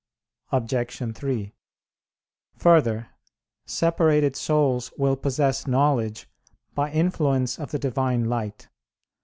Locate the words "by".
6.73-6.89